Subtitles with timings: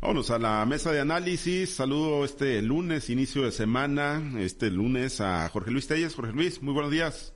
[0.00, 1.76] Vámonos a la mesa de análisis.
[1.76, 6.16] Saludo este lunes, inicio de semana, este lunes a Jorge Luis Telles.
[6.16, 7.32] Jorge Luis, muy buenos días.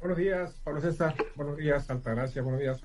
[0.00, 1.14] Buenos días, Pablo César.
[1.36, 2.40] Buenos días, Altagracia.
[2.40, 2.80] Buenos días,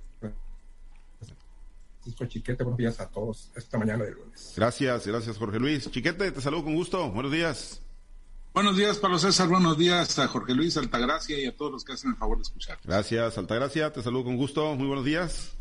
[2.02, 2.66] Francisco Chiquete.
[2.66, 4.56] Buenos días a todos esta mañana de lunes.
[4.58, 5.89] Gracias, gracias, Jorge Luis.
[5.89, 7.10] Chiquete, te saludo con gusto.
[7.12, 7.82] Buenos días.
[8.54, 9.48] Buenos días, Pablo César.
[9.48, 12.44] Buenos días a Jorge Luis, Altagracia y a todos los que hacen el favor de
[12.44, 12.78] escuchar.
[12.84, 13.94] Gracias, Altagracia.
[13.94, 14.76] Te saludo con gusto.
[14.76, 15.55] Muy buenos días.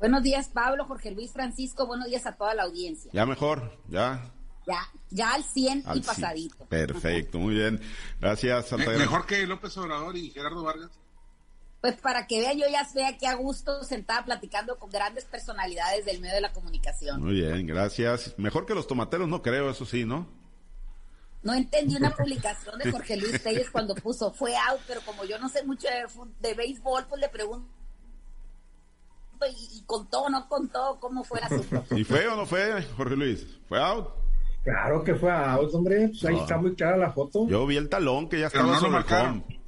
[0.00, 1.86] Buenos días, Pablo, Jorge Luis, Francisco.
[1.86, 3.10] Buenos días a toda la audiencia.
[3.12, 4.32] Ya mejor, ya.
[4.66, 6.64] Ya, ya al 100 y pasadito.
[6.64, 7.78] Perfecto, muy bien.
[8.18, 8.98] Gracias, Altagracia.
[8.98, 10.90] Mejor que López Obrador y Gerardo Vargas.
[11.82, 16.06] Pues para que vean, yo ya estoy aquí a gusto, sentada platicando con grandes personalidades
[16.06, 17.22] del medio de la comunicación.
[17.22, 18.34] Muy bien, gracias.
[18.38, 20.26] Mejor que los tomateros, no creo, eso sí, ¿no?
[21.42, 25.38] No entendí una publicación de Jorge Luis Telles cuando puso fue out, pero como yo
[25.38, 26.06] no sé mucho de,
[26.48, 27.79] de béisbol, pues le pregunto
[29.48, 31.84] y, contó o no contó cómo fue el asunto.
[31.96, 33.46] ¿Y fue o no fue, Jorge Luis?
[33.68, 34.08] ¿Fue out?
[34.62, 36.08] Claro que fue out, hombre.
[36.08, 37.48] Pues ahí está muy clara la foto.
[37.48, 39.60] Yo vi el talón que ya estaba sobre el home.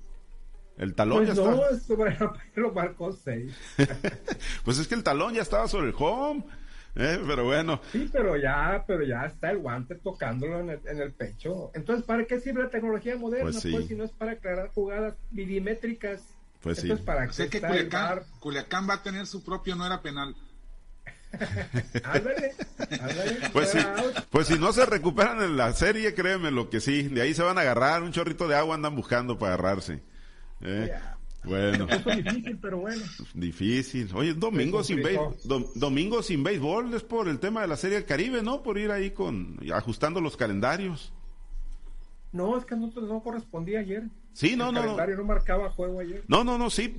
[0.76, 2.32] El talón pues ya no, está.
[2.56, 3.54] lo marcó seis.
[4.64, 6.44] pues es que el talón ya estaba sobre el home.
[6.94, 7.80] Eh, pero bueno.
[7.90, 11.70] Sí, pero ya, pero ya está el guante tocándolo en el, en el pecho.
[11.74, 13.50] Entonces, ¿para qué sirve la tecnología moderna?
[13.50, 16.22] Pues, pues si no es para aclarar jugadas milimétricas.
[16.62, 16.92] Pues sí.
[17.04, 20.36] para sé que Culiacán, Culiacán, va a tener su propio, no era penal.
[22.04, 22.54] ándale,
[23.52, 23.78] pues, sí,
[24.30, 27.04] pues si no se recuperan en la serie, créeme lo que sí.
[27.04, 30.02] De ahí se van a agarrar, un chorrito de agua andan buscando para agarrarse.
[30.60, 30.92] ¿eh?
[31.44, 31.88] Bueno.
[31.88, 33.02] Es difícil, pero bueno.
[33.34, 34.10] Difícil.
[34.14, 35.36] Oye, domingo sin béisbol,
[35.74, 38.62] domingo sin béisbol es por el tema de la Serie del Caribe, ¿no?
[38.62, 41.12] Por ir ahí con ajustando los calendarios.
[42.30, 44.04] No, es que no, no correspondía ayer.
[44.32, 44.80] Sí, no, el no.
[44.80, 46.24] calendario no marcaba juego ayer.
[46.26, 46.96] No, no, no, sí.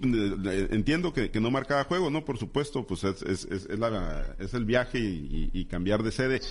[0.71, 2.23] Entiendo que, que no marcaba juego, ¿no?
[2.25, 6.41] Por supuesto, pues es, es, es, la, es el viaje y, y, cambiar de sede.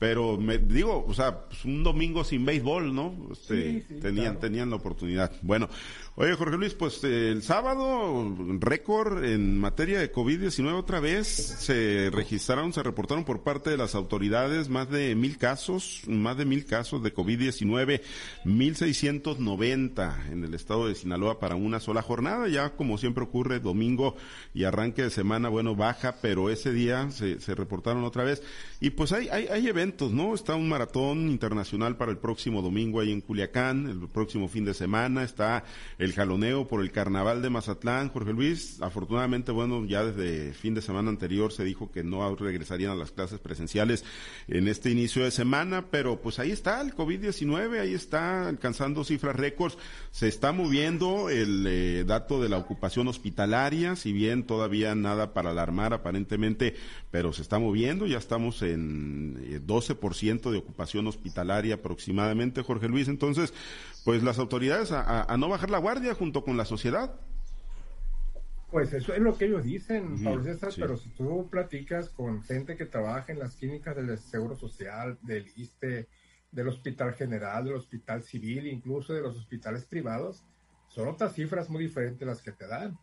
[0.00, 3.14] Pero me digo, o sea, pues un domingo sin béisbol, ¿no?
[3.30, 5.30] Este, tenían, tenían la oportunidad.
[5.42, 5.68] Bueno,
[6.14, 12.72] oye Jorge Luis, pues el sábado, récord en materia de COVID-19 otra vez, se registraron,
[12.72, 17.02] se reportaron por parte de las autoridades más de mil casos, más de mil casos
[17.02, 18.00] de COVID-19,
[18.44, 24.16] 1690 en el estado de Sinaloa para una sola jornada, ya como siempre ocurre, domingo
[24.54, 28.42] y arranque de semana, bueno, baja, pero ese día se, se reportaron otra vez.
[28.80, 30.34] Y pues hay, hay, hay eventos ¿no?
[30.34, 34.72] Está un maratón internacional para el próximo domingo ahí en Culiacán, el próximo fin de
[34.72, 35.64] semana, está
[35.98, 38.80] el jaloneo por el carnaval de Mazatlán, Jorge Luis.
[38.80, 43.10] Afortunadamente, bueno, ya desde fin de semana anterior se dijo que no regresarían a las
[43.10, 44.04] clases presenciales
[44.46, 49.34] en este inicio de semana, pero pues ahí está el COVID-19, ahí está alcanzando cifras
[49.34, 49.76] récords,
[50.12, 55.50] se está moviendo el eh, dato de la ocupación hospitalaria, si bien todavía nada para
[55.50, 56.76] alarmar aparentemente,
[57.10, 63.08] pero se está moviendo, ya estamos en eh, 12% de ocupación hospitalaria aproximadamente, Jorge Luis.
[63.08, 63.52] Entonces,
[64.04, 67.14] pues las autoridades a, no bajar la guardia junto con la sociedad.
[68.70, 72.76] Pues eso es lo que ellos dicen, Pablo César, pero si tú platicas con gente
[72.76, 76.06] que trabaja en las clínicas del Seguro Social, del ISTE,
[76.52, 80.44] del Hospital General, del Hospital Civil, incluso de los hospitales privados,
[80.88, 82.96] son otras cifras muy diferentes las que te dan.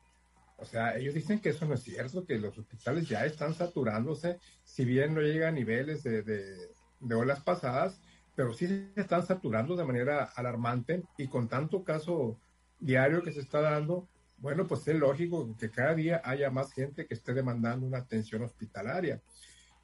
[0.57, 4.39] O sea, ellos dicen que eso no es cierto, que los hospitales ya están saturándose,
[4.63, 8.01] si bien no llega a niveles de, de, olas pasadas,
[8.35, 12.39] pero sí se están saturando de manera alarmante y con tanto caso
[12.79, 14.07] diario que se está dando,
[14.39, 18.41] bueno, pues es lógico que cada día haya más gente que esté demandando una atención
[18.41, 19.21] hospitalaria.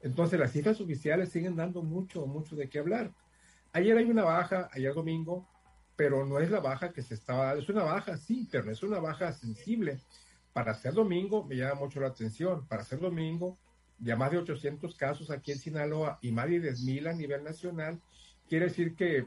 [0.00, 3.12] Entonces las cifras oficiales siguen dando mucho, mucho de qué hablar.
[3.72, 5.48] Ayer hay una baja, ayer domingo,
[5.96, 8.98] pero no es la baja que se estaba, es una baja, sí, pero es una
[8.98, 10.00] baja sensible
[10.54, 12.66] para ser domingo me llama mucho la atención.
[12.68, 13.58] Para ser domingo,
[13.98, 18.00] ya más de 800 casos aquí en Sinaloa y más de 10.000 a nivel nacional.
[18.48, 19.26] Quiere decir que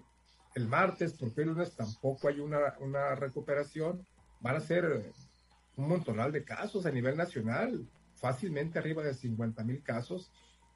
[0.56, 4.08] el martes, porque el lunes tampoco hay una, recuperación,
[4.40, 5.12] van a ser
[5.76, 7.86] un montonal de casos a nivel nacional,
[8.16, 10.32] fácilmente arriba de 50 mil casos,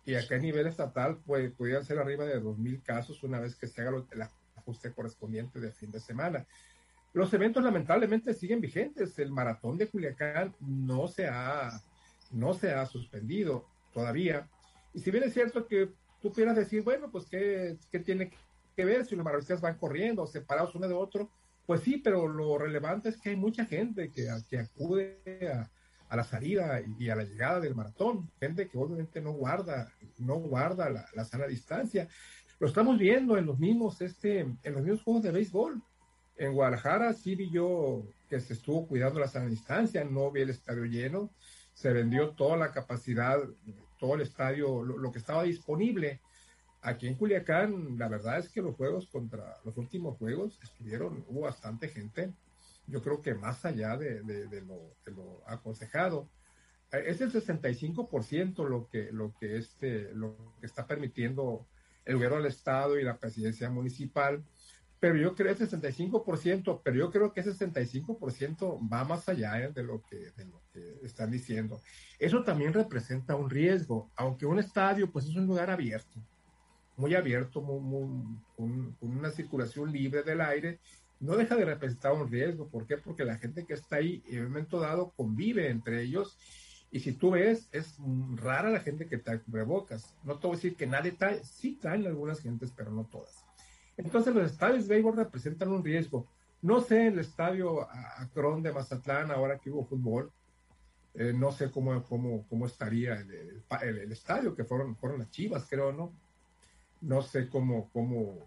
[0.05, 3.55] y acá a nivel estatal pues, podrían ser arriba de 2 mil casos una vez
[3.55, 4.21] que se haga el
[4.57, 6.45] ajuste correspondiente de fin de semana.
[7.13, 9.17] Los eventos lamentablemente siguen vigentes.
[9.19, 11.81] El maratón de Culiacán no se ha,
[12.31, 14.47] no se ha suspendido todavía.
[14.93, 15.91] Y si bien es cierto que
[16.21, 18.31] tú quieras decir, bueno, pues ¿qué, qué tiene
[18.75, 21.29] que ver si los maravillas van corriendo separados uno de otro?
[21.65, 25.19] Pues sí, pero lo relevante es que hay mucha gente que, que acude
[25.53, 25.69] a,
[26.09, 30.35] a la salida y a la llegada del maratón, gente que obviamente no guarda, no
[30.35, 32.07] guarda la, la sana distancia.
[32.59, 35.81] Lo estamos viendo en los mismos, este, en los mismos juegos de béisbol.
[36.41, 40.49] En Guadalajara sí vi yo que se estuvo cuidando la sana distancia, no vi el
[40.49, 41.29] estadio lleno,
[41.75, 43.37] se vendió toda la capacidad,
[43.99, 46.19] todo el estadio, lo, que estaba disponible.
[46.81, 51.41] Aquí en Culiacán, la verdad es que los juegos contra los últimos juegos estuvieron, hubo
[51.41, 52.33] bastante gente,
[52.87, 56.27] yo creo que más allá de, lo, de lo, aconsejado.
[56.91, 61.67] Eh, es el 65% lo que, lo que, este, lo que está permitiendo
[62.03, 64.43] el gobierno del Estado y la presidencia municipal
[65.01, 69.71] pero yo creo que 65%, pero yo creo que ese 65% va más allá ¿eh?
[69.73, 71.81] de, lo que, de lo que están diciendo.
[72.19, 76.21] Eso también representa un riesgo, aunque un estadio pues es un lugar abierto,
[76.97, 80.79] muy abierto, con, una circulación libre del aire,
[81.19, 82.69] no deja de representar un riesgo.
[82.69, 82.97] ¿Por qué?
[82.97, 86.37] Porque la gente que está ahí en un momento dado convive entre ellos
[86.91, 87.97] y si tú ves, es
[88.35, 90.15] rara la gente que trae cubrebocas.
[90.23, 93.45] No te voy a decir que nadie trae, sí traen algunas gentes, pero no todas.
[94.03, 96.27] Entonces los estadios de béisbol representan un riesgo.
[96.61, 97.87] No sé el estadio
[98.17, 100.31] Acron de Mazatlán, ahora que hubo fútbol,
[101.13, 105.91] eh, no sé cómo, cómo, cómo estaría el, estadio, que fueron, fueron las chivas, creo,
[105.91, 106.13] ¿no?
[107.01, 108.37] No sé cómo, cómo,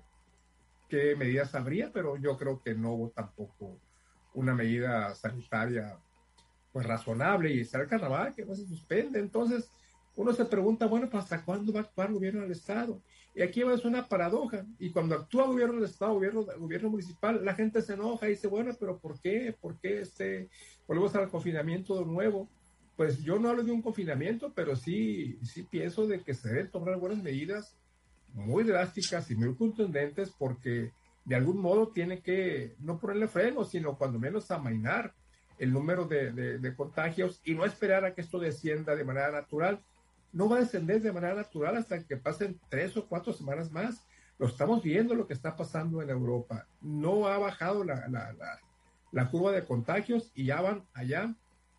[0.88, 3.78] qué medidas habría, pero yo creo que no hubo tampoco
[4.32, 5.98] una medida sanitaria
[6.72, 9.18] pues razonable y está el carnaval que no se suspende.
[9.18, 9.70] Entonces,
[10.16, 13.00] uno se pregunta, bueno, pues, ¿hasta cuándo va a actuar el gobierno del Estado?
[13.34, 14.64] Y aquí es una paradoja.
[14.78, 18.46] Y cuando actúa gobierno del Estado, gobierno, gobierno municipal, la gente se enoja y dice,
[18.46, 19.54] bueno, pero ¿por qué?
[19.60, 20.48] ¿Por qué este,
[20.86, 22.48] volvemos al confinamiento de nuevo?
[22.96, 26.70] Pues yo no hablo de un confinamiento, pero sí, sí pienso de que se deben
[26.70, 27.76] tomar algunas medidas
[28.32, 30.92] muy drásticas y muy contundentes porque
[31.24, 35.12] de algún modo tiene que no ponerle freno, sino cuando menos amainar
[35.58, 39.80] el número de, de contagios y no esperar a que esto descienda de manera natural,
[40.34, 44.04] no va a descender de manera natural hasta que pasen tres o cuatro semanas más.
[44.36, 46.66] Lo estamos viendo lo que está pasando en Europa.
[46.80, 48.34] No ha bajado la, la,
[49.12, 51.34] la, curva de contagios y ya van allá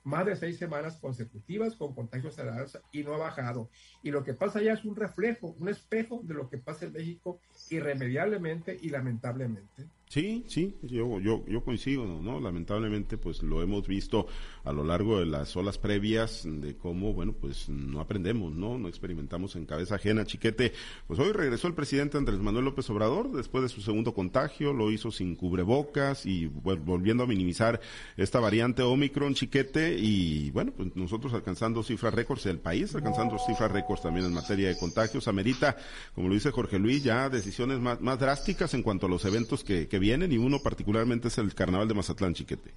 [0.06, 3.70] más de seis semanas consecutivas con contagios a la alza y no ha bajado.
[4.02, 6.94] Y lo que pasa allá es un reflejo, un espejo de lo que pasa en
[6.94, 9.90] México irremediablemente y lamentablemente.
[10.08, 12.40] Sí, sí, yo, yo, coincido, ¿no?
[12.40, 14.28] Lamentablemente, pues lo hemos visto
[14.64, 18.78] a lo largo de las olas previas de cómo, bueno, pues no aprendemos, ¿no?
[18.78, 20.24] No experimentamos en cabeza ajena.
[20.26, 20.74] Chiquete,
[21.08, 24.92] pues hoy regresó el presidente Andrés Manuel López Obrador después de su segundo contagio, lo
[24.92, 27.82] hizo sin cubrebocas y volviendo a minimizar
[28.16, 33.72] esta variante Omicron, Chiquete, y bueno, pues nosotros alcanzando cifras récords, el país alcanzando cifras
[33.72, 35.76] récords también en materia de contagios, amerita,
[36.14, 39.64] como lo dice Jorge Luis, ya decisiones más, más drásticas en cuanto a los eventos
[39.64, 42.72] que vienen y uno particularmente es el Carnaval de Mazatlán, Chiquete.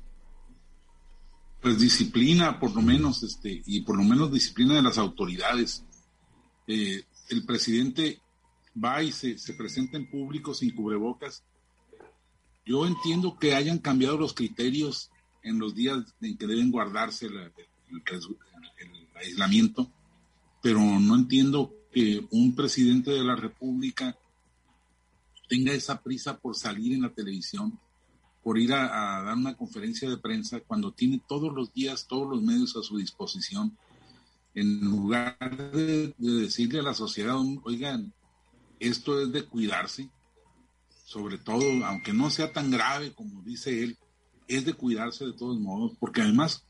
[1.61, 5.85] Pues disciplina, por lo menos, este, y por lo menos disciplina de las autoridades.
[6.67, 8.21] Eh, el presidente
[8.83, 11.43] va y se, presenta en público sin cubrebocas.
[12.65, 15.11] Yo entiendo que hayan cambiado los criterios
[15.43, 17.53] en los días en que deben guardarse el
[19.15, 19.91] aislamiento,
[20.63, 24.17] pero no entiendo que un presidente de la República
[25.49, 27.79] tenga esa prisa por salir en la televisión,
[28.43, 32.43] por ir a, dar una conferencia de prensa cuando tiene todos los días todos los
[32.43, 33.77] medios a su disposición,
[34.55, 35.39] en lugar
[35.73, 38.13] de, decirle a la sociedad, oigan,
[38.81, 40.11] esto es de cuidarse,
[41.05, 43.99] sobre todo, aunque no sea tan grave como dice él,
[44.47, 46.65] es de cuidarse de todos modos, porque además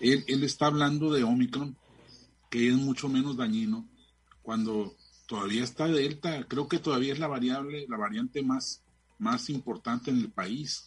[0.00, 1.76] él, él está hablando de Omicron,
[2.50, 3.88] que es mucho menos dañino,
[4.42, 4.94] cuando
[5.26, 8.82] todavía está Delta, creo que todavía es la variable, la variante más,
[9.18, 10.86] más importante en el país.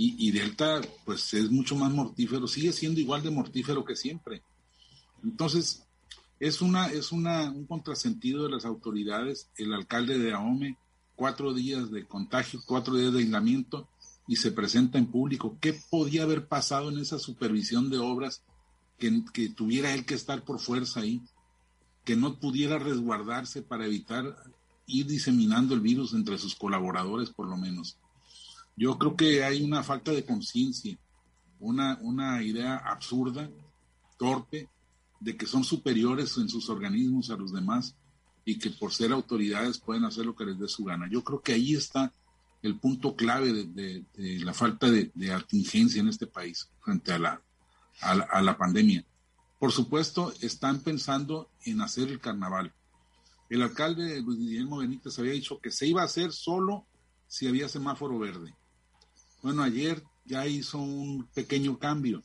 [0.00, 4.44] Y, Delta, pues es mucho más mortífero, sigue siendo igual de mortífero que siempre.
[5.24, 5.88] Entonces,
[6.38, 9.50] es una, es una, un contrasentido de las autoridades.
[9.56, 10.78] El alcalde de Ahome,
[11.16, 13.88] cuatro días de contagio, cuatro días de aislamiento,
[14.28, 15.58] y se presenta en público.
[15.60, 18.44] ¿Qué podía haber pasado en esa supervisión de obras
[18.98, 21.22] que, que tuviera él que estar por fuerza ahí?
[22.08, 24.34] Que no pudiera resguardarse para evitar
[24.86, 27.98] ir diseminando el virus entre sus colaboradores, por lo menos.
[28.78, 30.96] Yo creo que hay una falta de conciencia,
[31.60, 33.50] una, una idea absurda,
[34.16, 34.70] torpe,
[35.20, 37.94] de que son superiores en sus organismos a los demás
[38.46, 41.10] y que por ser autoridades pueden hacer lo que les dé su gana.
[41.10, 42.10] Yo creo que ahí está
[42.62, 47.42] el punto clave de, la falta de, atingencia en este país frente a la,
[48.00, 49.04] a la pandemia.
[49.58, 52.72] Por supuesto, están pensando en hacer el carnaval.
[53.50, 56.86] El alcalde Luis Guillermo Benítez había dicho que se iba a hacer solo
[57.26, 58.54] si había semáforo verde.
[59.42, 62.22] Bueno, ayer ya hizo un pequeño cambio.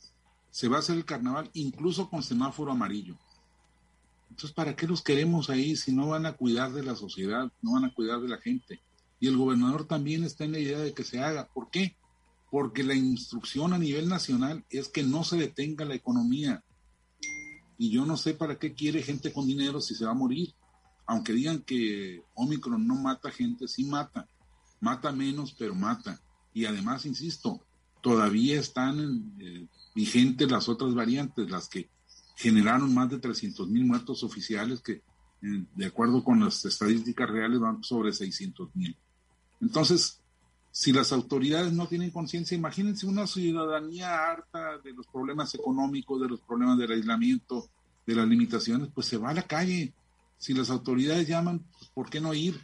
[0.50, 3.16] Se va a hacer el carnaval incluso con semáforo amarillo.
[4.30, 7.74] Entonces, ¿para qué los queremos ahí si no van a cuidar de la sociedad, no
[7.74, 8.80] van a cuidar de la gente?
[9.20, 11.48] Y el gobernador también está en la idea de que se haga.
[11.48, 11.96] ¿Por qué?
[12.50, 16.63] Porque la instrucción a nivel nacional es que no se detenga la economía,
[17.78, 20.54] Y yo no sé para qué quiere gente con dinero si se va a morir.
[21.06, 24.28] Aunque digan que Omicron no mata gente, sí mata.
[24.80, 26.20] Mata menos, pero mata.
[26.52, 27.60] Y además, insisto,
[28.00, 31.90] todavía están eh, vigentes las otras variantes, las que
[32.36, 37.60] generaron más de 300 mil muertos oficiales, que eh, de acuerdo con las estadísticas reales
[37.60, 38.96] van sobre 600 mil.
[39.60, 40.20] Entonces,
[40.76, 46.26] si las autoridades no tienen conciencia, imagínense una ciudadanía harta de los problemas económicos, de
[46.26, 47.68] los problemas del aislamiento,
[48.04, 49.94] de las limitaciones, pues se va a la calle.
[50.36, 52.60] Si las autoridades llaman, pues ¿por qué no ir?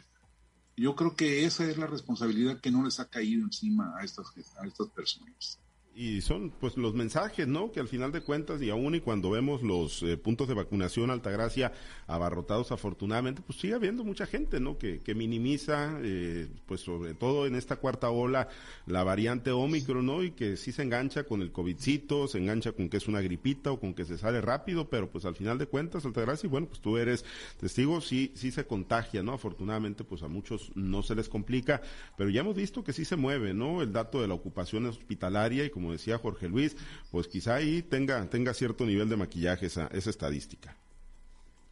[0.75, 4.27] Yo creo que esa es la responsabilidad que no les ha caído encima a estas,
[4.59, 5.60] a estas personas
[5.93, 7.71] y son pues los mensajes, ¿no?
[7.71, 11.11] Que al final de cuentas y aún y cuando vemos los eh, puntos de vacunación
[11.11, 11.73] Altagracia
[12.07, 14.77] abarrotados afortunadamente, pues sigue habiendo mucha gente, ¿no?
[14.77, 18.47] Que, que minimiza, eh, pues sobre todo en esta cuarta ola,
[18.85, 20.23] la variante Omicron, ¿no?
[20.23, 23.71] Y que sí se engancha con el COVIDcito, se engancha con que es una gripita
[23.71, 26.67] o con que se sale rápido, pero pues al final de cuentas Altagracia, y bueno,
[26.67, 27.25] pues tú eres
[27.59, 29.33] testigo, sí, sí se contagia, ¿no?
[29.33, 31.81] Afortunadamente pues a muchos no se les complica,
[32.17, 33.81] pero ya hemos visto que sí se mueve, ¿no?
[33.81, 36.75] El dato de la ocupación hospitalaria y decía Jorge Luis,
[37.09, 40.75] pues quizá ahí tenga, tenga cierto nivel de maquillaje esa, esa estadística.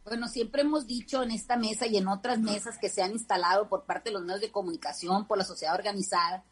[0.04, 3.68] Bueno, siempre hemos dicho en esta mesa y en otras mesas que se han instalado
[3.68, 6.42] por parte de los medios de comunicación, por la sociedad organizada,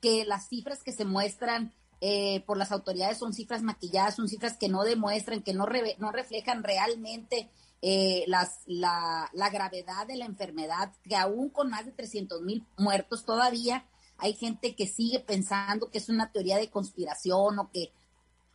[0.00, 4.56] que las cifras que se muestran eh, por las autoridades son cifras maquilladas, son cifras
[4.56, 5.66] que no demuestran, que no,
[5.98, 7.50] no reflejan realmente
[7.80, 12.64] eh, las, la, la, gravedad de la enfermedad, que aún con más de 300 mil
[12.76, 13.84] muertos todavía
[14.22, 17.92] hay gente que sigue pensando que es una teoría de conspiración o que,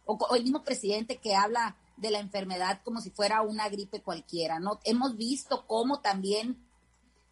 [0.06, 4.62] o, el mismo presidente que habla de la enfermedad como si fuera una gripe cualquiera,
[4.62, 4.80] ¿no?
[4.86, 6.66] Hemos visto cómo también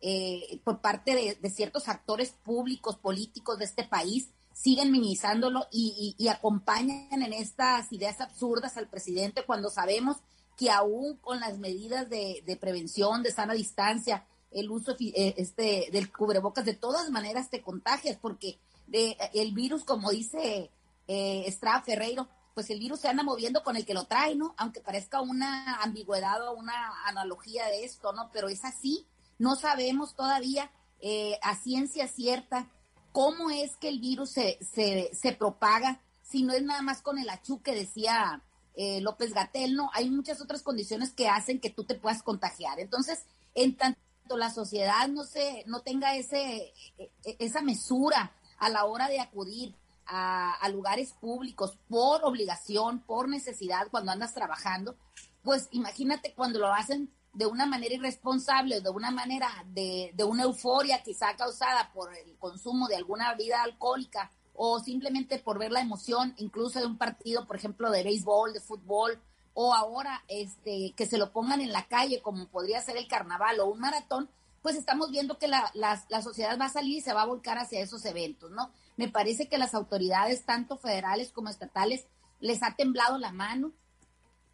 [0.02, 7.22] eh, por parte de, ciertos actores públicos, políticos de este país, siguen minimizándolo y, acompañan
[7.22, 10.18] en estas ideas absurdas al presidente cuando sabemos
[10.58, 15.90] que aún con las medidas de, de prevención, de sana distancia, el uso eh, este,
[15.92, 20.72] del cubrebocas, de todas maneras te contagias, porque de, el virus, como dice
[21.08, 24.56] eh, Estrada Ferreiro, pues el virus se anda moviendo con el que lo trae, ¿no?
[24.58, 28.30] Aunque parezca una ambigüedad o una analogía de esto, ¿no?
[28.32, 29.06] Pero es así,
[29.38, 30.72] no sabemos todavía
[31.02, 32.70] eh, a ciencia cierta
[33.12, 37.18] cómo es que el virus se, se, se propaga, si no es nada más con
[37.18, 38.42] el achú que decía
[38.76, 39.90] eh, López Gatel, ¿no?
[39.94, 42.80] Hay muchas otras condiciones que hacen que tú te puedas contagiar.
[42.80, 44.00] Entonces, en tanto
[44.30, 49.20] la sociedad no se, no tenga ese, e, e, esa mesura a la hora de
[49.20, 49.76] acudir
[50.08, 54.96] a, lugares públicos por obligación, por necesidad, cuando andas trabajando,
[55.44, 60.44] pues imagínate cuando lo hacen de una manera irresponsable, de una manera de, de una
[60.44, 65.82] euforia quizá causada por el consumo de alguna bebida alcohólica o simplemente por ver la
[65.82, 69.20] emoción incluso de un partido, por ejemplo, de béisbol, de fútbol
[69.56, 73.60] o ahora este, que se lo pongan en la calle como podría ser el carnaval
[73.62, 74.30] o un maratón,
[74.62, 77.58] pues estamos viendo que la, la, sociedad va a salir y se va a volcar
[77.58, 78.72] hacia esos eventos, ¿no?
[78.98, 82.06] Me parece que las autoridades, tanto federales como estatales,
[82.40, 83.72] les ha temblado la mano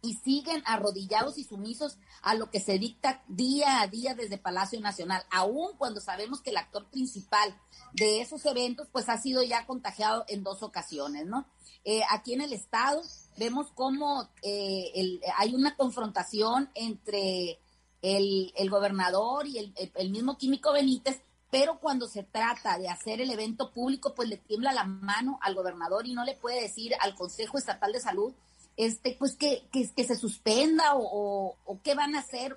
[0.02, 4.80] y siguen arrodillados y sumisos a lo que se dicta día a día desde Palacio
[4.80, 7.56] Nacional, aun cuando sabemos que el actor principal
[7.92, 11.46] de esos eventos, pues ha sido ya contagiado en dos ocasiones, ¿no?
[11.84, 13.02] Eh, aquí en el estado
[13.36, 17.58] vemos cómo eh, hay una confrontación entre
[18.02, 23.70] el, gobernador y el, mismo Químico Benítez, pero cuando se trata de hacer el evento
[23.70, 27.58] público, pues le tiembla la mano al gobernador y no le puede decir al Consejo
[27.58, 28.32] Estatal de Salud,
[28.76, 32.56] este, pues que, que, se suspenda o, o qué van a hacer,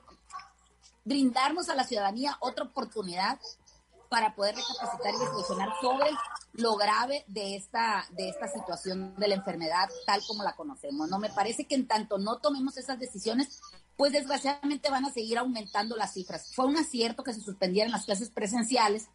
[1.03, 3.39] brindarnos a la ciudadanía otra oportunidad
[4.09, 6.09] para poder recapacitar y reflexionar sobre
[6.53, 11.09] lo grave de esta, de esta situación de la enfermedad tal como la conocemos.
[11.09, 13.62] No me parece que en tanto no tomemos esas decisiones,
[13.97, 16.53] pues desgraciadamente van a seguir aumentando las cifras.
[16.53, 19.07] Fue un acierto que se suspendieran las clases presenciales,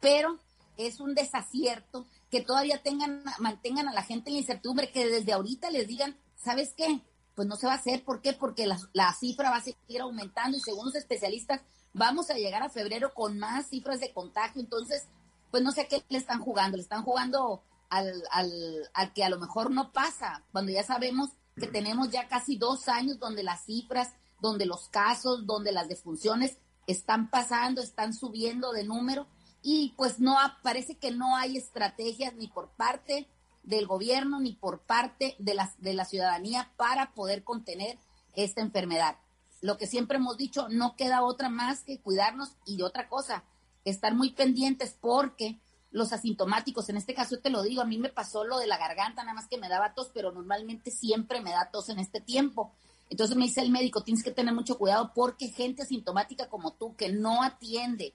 [0.00, 0.38] pero
[0.76, 5.32] es un desacierto que todavía tengan, mantengan a la gente en la incertidumbre, que desde
[5.32, 7.00] ahorita les digan, ¿sabes qué?
[7.34, 8.04] Pues no se va a hacer.
[8.04, 8.32] ¿Por qué?
[8.32, 11.62] Porque la, la cifra va a seguir aumentando y según los especialistas
[11.96, 14.60] vamos a llegar a febrero con más cifras de contagio.
[14.60, 15.04] Entonces,
[15.50, 16.76] pues no sé a qué le están jugando.
[16.76, 18.52] Le están jugando al, al,
[18.94, 22.88] al que a lo mejor no pasa, cuando ya sabemos que tenemos ya casi dos
[22.88, 28.84] años donde las cifras donde los casos, donde las defunciones están pasando, están subiendo de
[28.84, 29.26] número
[29.62, 33.28] y pues no parece que no hay estrategias ni por parte
[33.62, 37.98] del gobierno ni por parte de la, de la ciudadanía para poder contener
[38.34, 39.16] esta enfermedad.
[39.60, 43.44] Lo que siempre hemos dicho, no queda otra más que cuidarnos y otra cosa,
[43.84, 45.58] estar muy pendientes porque
[45.90, 48.76] los asintomáticos, en este caso te lo digo, a mí me pasó lo de la
[48.76, 52.20] garganta, nada más que me daba tos, pero normalmente siempre me da tos en este
[52.20, 52.72] tiempo.
[53.08, 56.96] Entonces me dice el médico, tienes que tener mucho cuidado porque gente asintomática como tú
[56.96, 58.12] que no atiende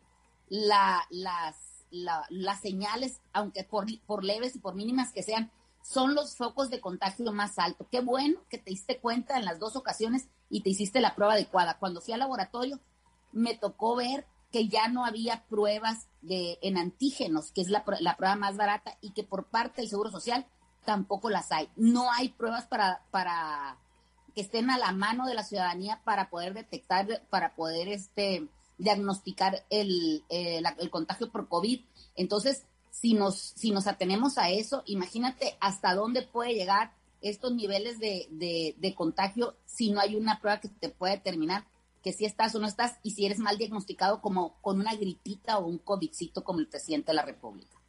[0.50, 1.55] la, las,
[1.89, 5.50] las señales, aunque por, por leves y por mínimas que sean,
[5.83, 7.88] son los focos de contagio más alto.
[7.91, 11.33] Qué bueno que te diste cuenta en las dos ocasiones y te hiciste la prueba
[11.33, 11.77] adecuada.
[11.79, 12.79] Cuando fui al laboratorio,
[13.31, 18.17] me tocó ver que ya no había pruebas de, en antígenos, que es la, la
[18.17, 20.45] prueba más barata, y que por parte del Seguro Social
[20.85, 21.69] tampoco las hay.
[21.75, 23.77] No hay pruebas para, para
[24.35, 29.63] que estén a la mano de la ciudadanía para poder detectar, para poder este, diagnosticar
[29.69, 31.81] el, el, el contagio por COVID.
[32.15, 38.00] Entonces, si nos, si nos atenemos a eso, imagínate hasta dónde puede llegar estos niveles
[38.00, 38.27] de,
[38.77, 41.65] de, contagio si no hay una prueba que te pueda determinar
[42.03, 45.60] que si estás o no estás y si eres mal diagnosticado como con una gripita
[45.60, 47.80] o un COVIDcito como el presidente de la República.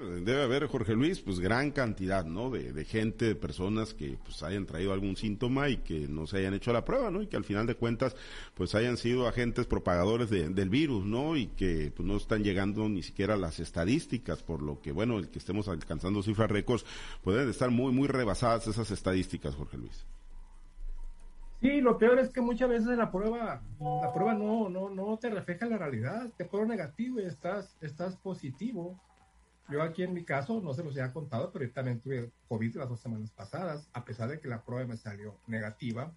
[0.00, 2.50] Debe haber, Jorge Luis, pues gran cantidad, ¿no?
[2.50, 6.54] De, gente, de personas que pues hayan traído algún síntoma y que no se hayan
[6.54, 7.22] hecho la prueba, ¿no?
[7.22, 8.16] Y que al final de cuentas
[8.54, 11.36] pues hayan sido agentes propagadores del virus, ¿no?
[11.36, 15.28] Y que pues no están llegando ni siquiera las estadísticas, por lo que, bueno, el
[15.28, 16.86] que estemos alcanzando cifras récords,
[17.22, 20.06] pueden estar muy, muy rebasadas esas estadísticas, Jorge Luis.
[21.60, 25.30] Sí, lo peor es que muchas veces la prueba, la prueba no, no, no te
[25.30, 28.98] refleja la realidad, te pone negativo y estás, estás positivo
[29.72, 32.76] yo aquí en mi caso, no se los había contado, pero yo también tuve COVID
[32.76, 36.14] las dos semanas pasadas, a pesar de que la prueba me salió negativa.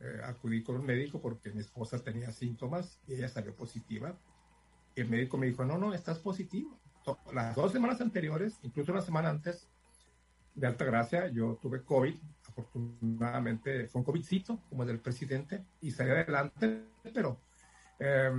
[0.00, 4.16] Eh, acudí con un médico porque mi esposa tenía síntomas y ella salió positiva.
[4.94, 6.80] Y el médico me dijo, no, no, estás positivo.
[7.32, 9.68] Las dos semanas anteriores, incluso una semana antes,
[10.54, 12.14] de alta gracia, yo tuve COVID.
[12.48, 17.40] Afortunadamente fue un COVIDcito, como el del presidente, y salí adelante, pero
[17.98, 18.30] eh,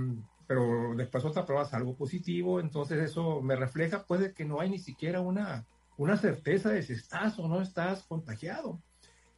[0.50, 4.58] pero después otra prueba es algo positivo, entonces eso me refleja pues de que no
[4.58, 5.64] hay ni siquiera una,
[5.96, 8.82] una certeza de si estás o no estás contagiado.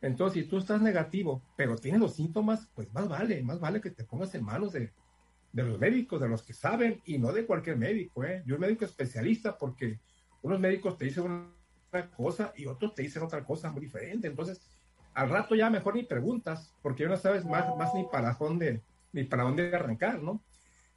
[0.00, 3.90] Entonces, si tú estás negativo, pero tienes los síntomas, pues más vale, más vale que
[3.90, 4.90] te pongas en manos de,
[5.52, 8.42] de los médicos, de los que saben, y no de cualquier médico, ¿eh?
[8.46, 10.00] Yo un médico especialista, porque
[10.40, 14.28] unos médicos te dicen una cosa y otros te dicen otra cosa muy diferente.
[14.28, 14.62] Entonces,
[15.12, 18.82] al rato ya mejor ni preguntas, porque ya no sabes más, más ni para dónde,
[19.12, 20.42] ni para dónde arrancar, ¿no?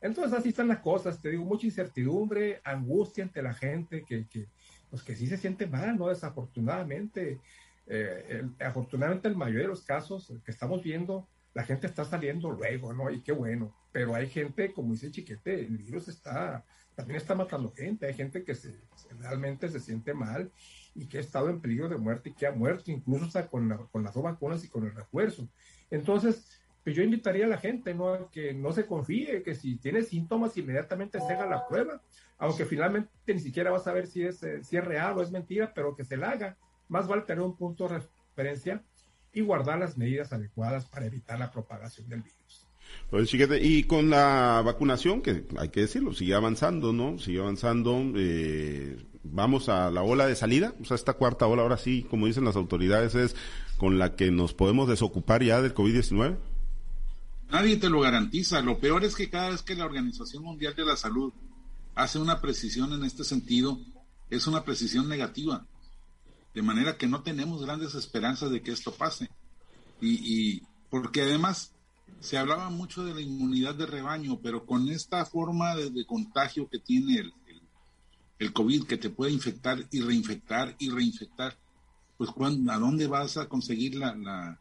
[0.05, 4.47] Entonces así están las cosas, te digo, mucha incertidumbre, angustia ante la gente que, que
[4.89, 6.09] pues que sí se siente mal, ¿no?
[6.09, 7.39] Desafortunadamente,
[7.87, 12.93] eh, afortunadamente el mayor de los casos que estamos viendo, la gente está saliendo luego,
[12.93, 13.09] ¿no?
[13.09, 16.63] Y qué bueno, pero hay gente, como dice Chiquete, el virus está,
[16.93, 18.79] también está matando gente, hay gente que se,
[19.17, 20.51] realmente se siente mal
[20.93, 23.69] y que ha estado en peligro de muerte y que ha muerto, incluso hasta con,
[23.69, 25.49] la, con las dos vacunas y con el refuerzo.
[25.89, 28.09] Entonces, pues yo invitaría a la gente ¿no?
[28.09, 31.99] a que no se confíe, que si tiene síntomas inmediatamente se haga la prueba,
[32.37, 35.31] aunque finalmente ni siquiera va a saber si es, eh, si es real o es
[35.31, 36.57] mentira, pero que se la haga.
[36.87, 38.01] Más vale tener un punto de
[38.35, 38.83] referencia
[39.33, 42.67] y guardar las medidas adecuadas para evitar la propagación del virus.
[43.09, 47.17] Pues, y con la vacunación, que hay que decirlo, sigue avanzando, ¿no?
[47.17, 47.99] Sigue avanzando.
[48.15, 52.27] Eh, vamos a la ola de salida, o sea, esta cuarta ola, ahora sí, como
[52.27, 53.35] dicen las autoridades, es
[53.77, 56.37] con la que nos podemos desocupar ya del COVID-19.
[57.55, 58.59] Nadie te lo garantiza.
[58.59, 61.31] Lo peor es que cada vez que la Organización Mundial de la Salud
[61.95, 63.79] hace una precisión en este sentido,
[64.29, 65.65] es una precisión negativa.
[66.53, 69.29] De manera que no tenemos grandes esperanzas de que esto pase.
[70.01, 71.71] Y, porque además
[72.19, 76.79] se hablaba mucho de la inmunidad de rebaño, pero con esta forma de, contagio que
[76.79, 77.33] tiene el,
[78.37, 81.57] el, COVID, que te puede infectar y reinfectar y reinfectar,
[82.17, 84.59] pues ¿a dónde vas a conseguir la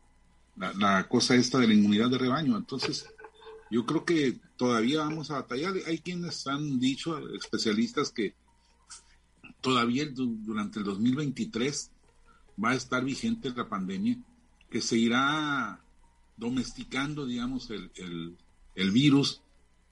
[0.57, 2.57] la, cosa esta de la inmunidad de rebaño.
[2.57, 3.07] Entonces,
[3.71, 5.75] yo creo que todavía vamos a batallar.
[5.87, 8.35] Hay quienes han dicho, especialistas, que
[9.61, 11.91] todavía durante el 2023
[12.63, 14.19] va a estar vigente la pandemia,
[14.71, 15.81] que se irá
[16.37, 17.91] domesticando, digamos, el,
[18.75, 19.41] el, virus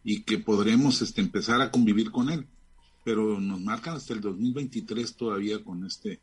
[0.05, 2.46] y que podremos este, empezar a convivir con él.
[3.05, 6.20] Pero nos marcan hasta el 2023 todavía con este,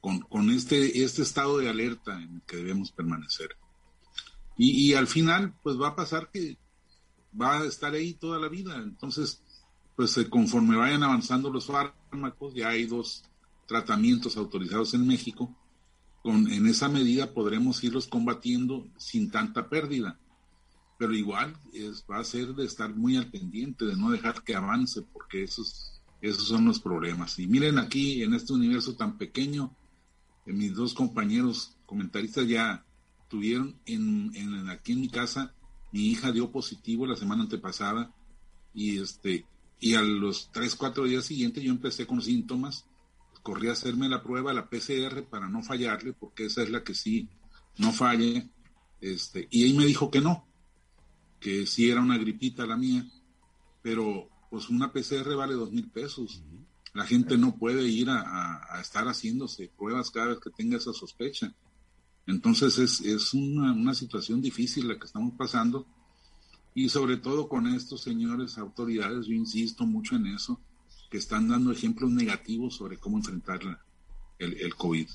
[0.00, 3.56] con, con este, este estado de alerta en el que debemos permanecer.
[4.58, 6.56] Y, al final, pues va a pasar que
[7.38, 8.76] va a estar ahí toda la vida.
[8.76, 9.42] Entonces,
[9.94, 13.22] pues eh, conforme vayan avanzando los fármacos, ya hay dos
[13.66, 15.54] tratamientos autorizados en México,
[16.22, 20.18] con, en esa medida podremos irlos combatiendo sin tanta pérdida.
[20.98, 24.56] Pero igual es, va a ser de estar muy al pendiente, de no dejar que
[24.56, 27.38] avance, porque esos, esos son los problemas.
[27.38, 29.76] Y miren aquí, en este universo tan pequeño,
[30.46, 32.85] eh, mis dos compañeros comentaristas ya
[33.28, 35.54] tuvieron en, en, aquí en mi casa,
[35.92, 38.14] mi hija dio positivo la semana antepasada
[38.74, 39.46] y este
[39.78, 42.86] y a los tres, cuatro días siguientes yo empecé con síntomas,
[43.42, 46.94] corrí a hacerme la prueba, la PCR para no fallarle, porque esa es la que
[46.94, 47.28] sí
[47.78, 48.48] no falle,
[49.00, 50.46] Este, y ahí me dijo que no,
[51.38, 53.06] que sí era una gripita la mía,
[53.82, 56.42] pero pues una PCR vale dos mil pesos.
[56.94, 61.54] La gente no puede ir a, estar haciéndose pruebas cada vez que tenga esa sospecha.
[62.26, 65.86] Entonces es, es una, una, situación difícil la que estamos pasando.
[66.74, 70.60] Y sobre todo con estos señores autoridades, yo insisto mucho en eso,
[71.10, 73.60] que están dando ejemplos negativos sobre cómo enfrentar
[74.38, 75.08] el, el COVID.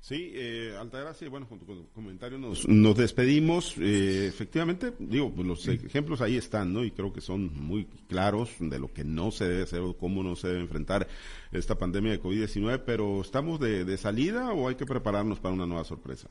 [0.00, 3.74] Sí, eh, Altagracia, bueno, con tu comentario nos, nos despedimos.
[3.78, 6.84] Eh, efectivamente, digo, pues los ejemplos ahí están, ¿no?
[6.84, 10.22] Y creo que son muy claros de lo que no se debe hacer o cómo
[10.22, 11.08] no se debe enfrentar
[11.52, 15.66] esta pandemia de COVID-19, pero ¿estamos de, de, salida o hay que prepararnos para una
[15.66, 16.28] nueva sorpresa?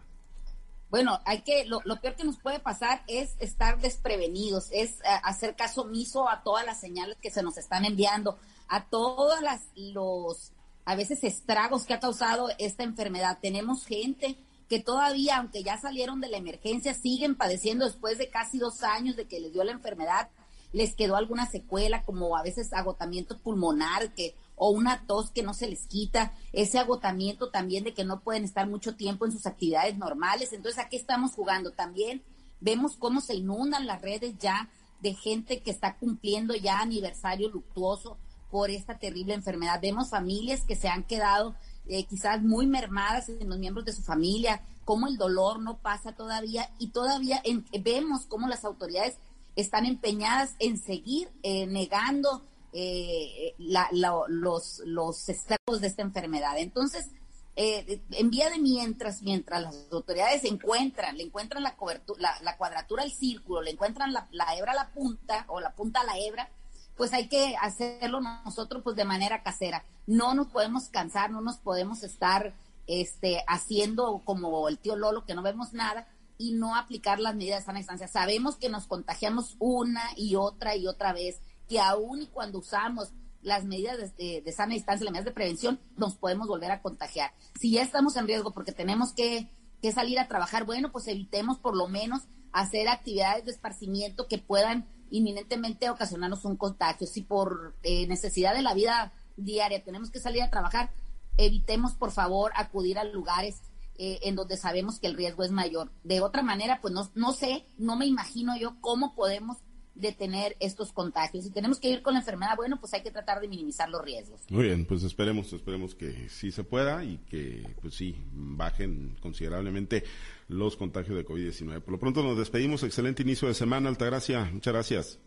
[0.90, 5.20] Bueno, hay que, lo, lo peor que nos puede pasar es estar desprevenidos, es eh,
[5.24, 8.38] hacer caso omiso a todas las señales que se nos están enviando,
[8.70, 10.54] a todos las, los
[10.86, 13.40] a veces estragos que ha causado esta enfermedad.
[13.42, 14.38] Tenemos gente
[14.70, 19.16] que todavía, aunque ya salieron de la emergencia, siguen padeciendo después de casi dos años
[19.16, 20.30] de que les dio la enfermedad,
[20.74, 25.54] les quedó alguna secuela, como a veces agotamiento pulmonar que, o una tos que no
[25.54, 29.46] se les quita, ese agotamiento también de que no pueden estar mucho tiempo en sus
[29.46, 30.54] actividades normales.
[30.54, 31.72] Entonces, ¿a qué estamos jugando?
[31.72, 32.24] También
[32.60, 34.70] vemos cómo se inundan las redes ya
[35.02, 38.18] de gente que está cumpliendo ya aniversario luctuoso
[38.56, 39.82] por esta terrible enfermedad.
[39.82, 41.56] Vemos familias que se han quedado
[41.90, 46.14] eh, quizás muy mermadas en los miembros de su familia, cómo el dolor no pasa
[46.14, 47.44] todavía y todavía
[47.84, 49.18] vemos cómo las autoridades
[49.58, 56.58] están empeñadas en seguir eh, negando eh, los, los estragos de esta enfermedad.
[56.58, 57.10] Entonces,
[57.58, 63.12] en vía de mientras, mientras las autoridades encuentran, le encuentran la, cobertura, la, cuadratura al
[63.12, 66.50] círculo, le encuentran la, la hebra a la punta o la punta a la hebra,
[66.96, 69.86] pues hay que hacerlo nosotros pues de manera casera.
[70.08, 72.54] No nos podemos cansar, no nos podemos estar
[72.88, 77.60] este, haciendo como el tío Lolo que no vemos nada y no aplicar las medidas
[77.60, 78.08] de sana distancia.
[78.08, 83.12] Sabemos que nos contagiamos una y otra y otra vez, que aún y cuando usamos
[83.42, 87.32] las medidas de, de, sana distancia, las medidas de prevención, nos podemos volver a contagiar.
[87.60, 89.50] Si ya estamos en riesgo porque tenemos que,
[89.82, 94.40] que salir a trabajar, bueno, pues evitemos por lo menos hacer actividades de esparcimiento que
[94.40, 97.08] puedan inminentemente ocasionarnos un contagio.
[97.08, 100.92] Si por eh, necesidad de la vida diaria tenemos que salir a trabajar,
[101.38, 103.62] evitemos por favor acudir a lugares
[103.98, 105.92] eh, en donde sabemos que el riesgo es mayor.
[106.04, 109.58] De otra manera, pues no, no sé, no me imagino yo cómo podemos
[109.96, 111.46] detener estos contagios.
[111.46, 114.04] Si tenemos que ir con la enfermedad, bueno, pues hay que tratar de minimizar los
[114.04, 114.42] riesgos.
[114.50, 120.04] Muy bien, pues esperemos, esperemos que sí se pueda y que pues sí bajen considerablemente
[120.48, 121.82] los contagios de COVID-19.
[121.82, 125.20] Por lo pronto nos despedimos, excelente inicio de semana, Altagracia, muchas gracias.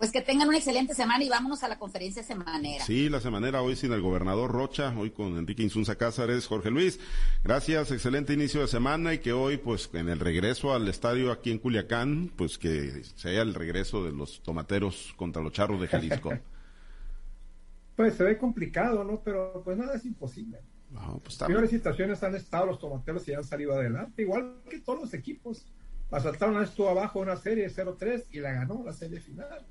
[0.00, 2.82] Pues que tengan una excelente semana y vámonos a la conferencia semanera.
[2.86, 6.98] Sí, la semanera hoy sin el gobernador Rocha, hoy con Enrique Insunza Cázares, Jorge Luis.
[7.44, 11.50] Gracias, excelente inicio de semana y que hoy, pues en el regreso al estadio aquí
[11.50, 16.32] en Culiacán, pues que sea el regreso de los tomateros contra los charros de Jalisco.
[17.94, 19.20] pues se ve complicado, ¿no?
[19.22, 20.60] Pero pues nada es imposible.
[20.88, 25.00] No, pues Peores situaciones han estado los tomateros y han salido adelante, igual que todos
[25.00, 25.66] los equipos.
[26.10, 29.66] Asaltaron estuvo abajo una serie 0-3 y la ganó la serie final.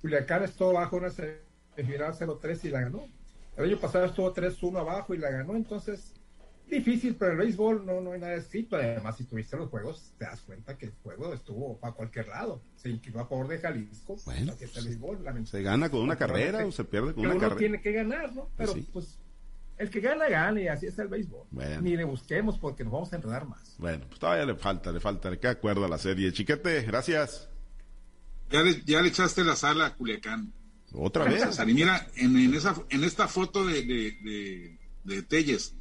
[0.00, 3.06] Culiacán estuvo abajo una semifinal 0-3 y la ganó.
[3.56, 6.12] El año pasado estuvo 3-1 abajo y la ganó, entonces
[6.68, 8.76] difícil, pero el béisbol no, no hay nada escrito.
[8.76, 12.60] Además, si tuviste los juegos, te das cuenta que el juego estuvo para cualquier lado.
[12.76, 14.16] Se inclinó a favor de Jalisco.
[14.24, 14.54] Bueno,
[15.44, 17.58] se gana con una carrera o se pierde con una uno carrera.
[17.58, 18.50] tiene que ganar, ¿no?
[18.56, 19.18] Pero pues
[19.78, 21.46] el que gana, gana y así es el béisbol.
[21.82, 23.76] Ni le busquemos porque nos vamos a enredar más.
[23.78, 25.36] Bueno, pues todavía le falta, le falta.
[25.36, 26.32] ¿Qué acuerdo a la serie?
[26.32, 27.48] Chiquete, gracias.
[28.50, 30.52] Ya le, ya le echaste la sala a Culiacán.
[30.92, 31.42] ¿Otra vez?
[31.66, 35.74] Y mira, en, en, esa, en esta foto de, de, de, Telles,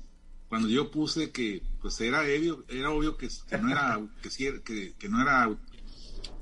[0.50, 4.94] cuando yo puse que pues era obvio, era obvio que, que no era que, que,
[4.98, 5.50] que, no era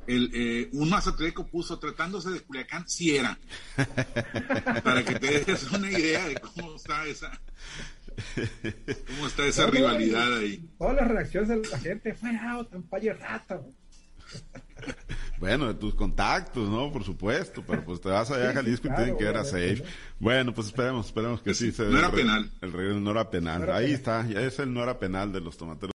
[0.08, 3.38] el, eh, un mazatleco puso tratándose de Culiacán sí era
[4.84, 7.42] para que te des una idea de cómo está esa
[9.08, 12.86] cómo está esa rivalidad ahí todas las reacciones de la gente fue out en
[13.20, 13.62] rata
[15.44, 16.90] bueno, de tus contactos, ¿no?
[16.90, 19.84] Por supuesto, pero pues te vas allá a Jalisco y tienen que ir a safe.
[20.18, 22.50] Bueno, pues esperemos, esperemos que sí se No era penal.
[22.62, 23.70] El, no era penal.
[23.70, 25.92] Ahí está, ya es el no era penal de los tomateros.